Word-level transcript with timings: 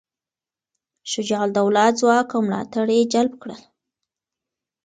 شجاع 1.11 1.41
الدوله 1.47 1.85
ځواک 1.99 2.27
او 2.35 2.41
ملاتړي 2.47 2.99
جلب 3.13 3.33
کړل. 3.41 3.61